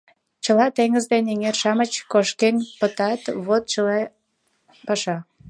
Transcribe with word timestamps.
Чыла 0.43 0.67
теҥыз 0.75 1.05
ден 1.11 1.25
эҥер-шамыч 1.33 1.91
кошкен 2.11 2.55
пытат— 2.79 3.21
вот 3.45 3.63
и 3.65 3.69
чыла 3.71 3.99
паша. 4.85 5.17